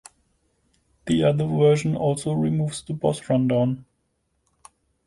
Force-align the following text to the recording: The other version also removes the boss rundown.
The 1.05 1.23
other 1.23 1.45
version 1.45 1.95
also 1.95 2.33
removes 2.33 2.81
the 2.81 2.93
boss 2.93 3.29
rundown. 3.29 3.85